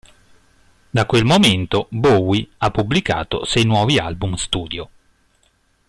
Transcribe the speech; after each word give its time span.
Da 0.89 1.05
quel 1.05 1.25
momento, 1.25 1.85
Bowie 1.91 2.49
ha 2.57 2.71
pubblicato 2.71 3.45
sei 3.45 3.65
nuovi 3.65 3.99
album 3.99 4.33
studio. 4.33 4.89